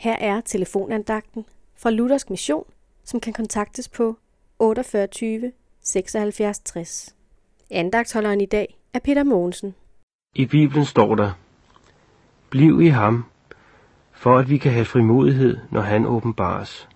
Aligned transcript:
Her 0.00 0.16
er 0.16 0.40
telefonandagten 0.40 1.44
fra 1.76 1.90
Luthersk 1.90 2.30
Mission, 2.30 2.64
som 3.04 3.20
kan 3.20 3.32
kontaktes 3.32 3.88
på 3.88 4.16
48 4.58 5.52
76 5.82 6.58
60. 6.58 7.14
Andagtholderen 7.70 8.40
i 8.40 8.46
dag 8.46 8.78
er 8.94 8.98
Peter 8.98 9.24
Mogensen. 9.24 9.74
I 10.34 10.46
Bibelen 10.46 10.84
står 10.84 11.14
der, 11.14 11.32
Bliv 12.50 12.80
i 12.80 12.86
ham, 12.86 13.24
for 14.12 14.38
at 14.38 14.50
vi 14.50 14.58
kan 14.58 14.72
have 14.72 14.84
frimodighed, 14.84 15.58
når 15.70 15.80
han 15.80 16.06
åbenbares, 16.06 16.88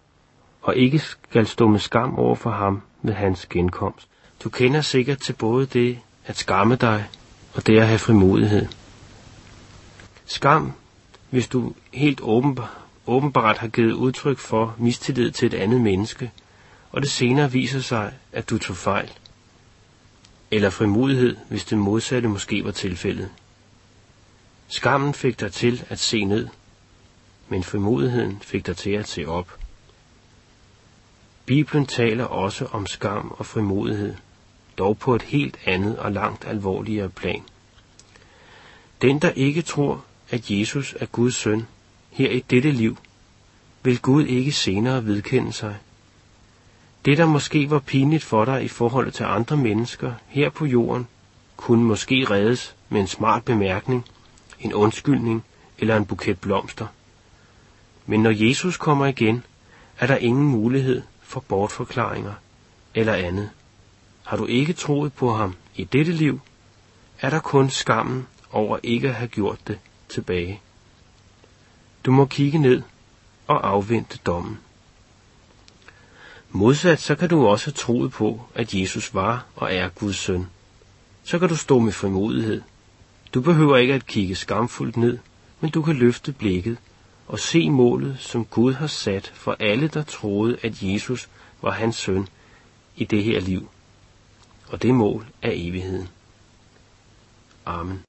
og 0.63 0.77
ikke 0.77 0.99
skal 0.99 1.47
stå 1.47 1.69
med 1.69 1.81
skam 1.81 2.19
over 2.19 2.35
for 2.35 2.51
ham 2.51 2.83
ved 3.03 3.13
hans 3.13 3.47
genkomst. 3.47 4.09
Du 4.45 4.49
kender 4.49 4.81
sikkert 4.81 5.19
til 5.19 5.33
både 5.33 5.67
det 5.67 5.99
at 6.27 6.37
skamme 6.37 6.77
dig, 6.77 7.05
og 7.55 7.67
det 7.67 7.79
at 7.79 7.87
have 7.87 7.99
frimodighed. 7.99 8.67
Skam, 10.25 10.73
hvis 11.31 11.49
du 11.49 11.73
helt 11.93 12.21
åbenbart, 12.23 12.85
åbenbart 13.07 13.59
har 13.59 13.69
givet 13.69 13.93
udtryk 13.93 14.39
for 14.39 14.75
mistillid 14.79 15.31
til 15.31 15.47
et 15.47 15.55
andet 15.55 15.81
menneske, 15.81 16.31
og 16.93 17.03
det 17.03 17.11
senere 17.11 17.53
viser 17.53 17.81
sig, 17.81 18.15
at 18.33 18.51
du 18.51 18.59
tog 18.59 18.77
fejl. 18.77 19.11
Eller 20.51 20.71
frimodighed, 20.71 21.37
hvis 21.49 21.65
det 21.65 21.79
modsatte 21.79 22.29
måske 22.29 22.65
var 22.65 22.71
tilfældet. 22.71 23.31
Skammen 24.69 25.15
fik 25.15 25.41
dig 25.41 25.53
til 25.53 25.85
at 25.89 25.99
se 25.99 26.25
ned, 26.25 26.49
men 27.49 27.65
frimodigheden 27.65 28.39
fik 28.43 28.67
dig 28.67 28.77
til 28.77 28.91
at 28.91 29.09
se 29.09 29.25
op. 29.25 29.59
Bibelen 31.47 31.87
taler 31.87 32.25
også 32.25 32.67
om 32.67 32.87
skam 32.87 33.35
og 33.39 33.47
frimodighed, 33.47 34.15
dog 34.79 34.99
på 34.99 35.15
et 35.15 35.23
helt 35.23 35.59
andet 35.67 35.99
og 35.99 36.13
langt 36.13 36.45
alvorligere 36.45 37.09
plan. 37.09 37.43
Den, 39.03 39.19
der 39.19 39.31
ikke 39.31 39.63
tror, 39.63 40.05
at 40.31 40.51
Jesus 40.51 40.97
er 41.01 41.07
Guds 41.07 41.35
søn 41.35 41.67
her 42.15 42.31
i 42.31 42.41
dette 42.41 42.71
liv, 42.71 42.97
vil 43.83 44.01
Gud 44.01 44.25
ikke 44.25 44.53
senere 44.53 45.07
vedkende 45.07 45.53
sig. 45.53 45.77
Det, 47.05 47.19
der 47.19 47.27
måske 47.27 47.71
var 47.71 47.79
pinligt 47.79 48.25
for 48.25 48.45
dig 48.45 48.65
i 48.65 48.69
forhold 48.69 49.13
til 49.13 49.25
andre 49.25 49.57
mennesker 49.57 50.13
her 50.27 50.51
på 50.51 50.67
jorden, 50.67 51.07
kunne 51.57 51.85
måske 51.85 52.27
reddes 52.31 52.75
med 52.89 53.01
en 53.01 53.07
smart 53.07 53.45
bemærkning, 53.45 54.05
en 54.61 54.73
undskyldning 54.73 55.45
eller 55.79 55.97
en 55.97 56.07
buket 56.07 56.41
blomster. 56.41 56.87
Men 58.07 58.23
når 58.23 58.31
Jesus 58.31 58.77
kommer 58.77 59.07
igen, 59.07 59.45
er 59.99 60.07
der 60.07 60.17
ingen 60.17 60.45
mulighed 60.45 61.03
for 61.23 61.41
bortforklaringer 61.41 62.35
eller 62.95 63.15
andet. 63.15 63.51
Har 64.25 64.37
du 64.37 64.47
ikke 64.47 64.73
troet 64.73 65.13
på 65.13 65.35
ham 65.35 65.55
i 65.77 65.85
dette 65.85 66.13
liv, 66.13 66.41
er 67.21 67.31
der 67.31 67.41
kun 67.41 67.71
skammen 67.71 68.27
over 68.53 68.79
ikke 68.83 69.09
at 69.09 69.15
have 69.15 69.29
gjort 69.29 69.59
det 69.67 69.79
tilbage. 70.09 70.61
Du 72.05 72.11
må 72.11 72.27
kigge 72.27 72.59
ned 72.59 72.83
og 73.47 73.69
afvente 73.69 74.19
dommen. 74.27 74.59
Modsat 76.51 77.01
så 77.01 77.15
kan 77.15 77.29
du 77.29 77.47
også 77.47 77.73
tro 77.73 78.09
på, 78.09 78.41
at 78.55 78.75
Jesus 78.75 79.15
var 79.15 79.47
og 79.57 79.75
er 79.75 79.89
Guds 79.89 80.17
søn. 80.17 80.47
Så 81.25 81.39
kan 81.39 81.49
du 81.49 81.57
stå 81.57 81.79
med 81.79 81.93
frimodighed. 81.93 82.63
Du 83.35 83.41
behøver 83.41 83.77
ikke 83.77 83.95
at 83.95 84.07
kigge 84.07 84.35
skamfuldt 84.35 84.97
ned, 84.97 85.19
men 85.61 85.71
du 85.71 85.83
kan 85.83 85.97
løfte 85.97 86.33
blikket 86.33 86.79
og 87.29 87.39
se 87.39 87.71
målet, 87.71 88.17
som 88.21 88.45
Gud 88.45 88.73
har 88.73 88.87
sat 88.87 89.33
for 89.35 89.57
alle, 89.61 89.89
der 89.89 90.03
troede, 90.03 90.57
at 90.63 90.83
Jesus 90.83 91.29
var 91.63 91.71
hans 91.71 91.97
søn 91.97 92.29
i 92.97 93.05
det 93.05 93.25
her 93.25 93.41
liv. 93.41 93.69
Og 94.69 94.83
det 94.83 94.95
mål 94.95 95.27
er 95.43 95.51
evigheden. 95.55 96.09
Amen. 97.67 98.05